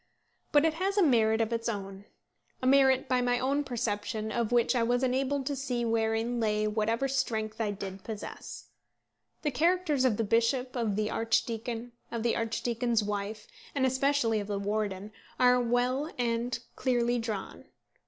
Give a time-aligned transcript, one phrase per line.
[0.51, 2.05] But it has a merit of its own,
[2.59, 6.67] a merit by my own perception of which I was enabled to see wherein lay
[6.67, 8.69] whatever strength I did possess.
[9.43, 13.45] The characters of the bishop, of the archdeacon, of the archdeacon's wife,
[13.75, 17.65] and especially of the warden, are all well and clearly drawn.